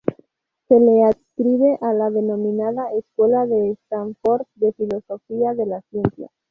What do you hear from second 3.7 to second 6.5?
Stanford de Filosofía de la Ciencia.